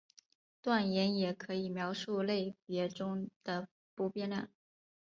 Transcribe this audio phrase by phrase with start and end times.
[0.63, 4.49] 断言也可以描述类别中的不变量。